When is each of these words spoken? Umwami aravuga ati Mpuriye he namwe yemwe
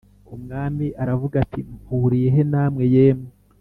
Umwami 0.35 0.85
aravuga 1.01 1.35
ati 1.43 1.59
Mpuriye 1.81 2.29
he 2.35 2.41
namwe 2.51 2.83
yemwe 2.95 3.29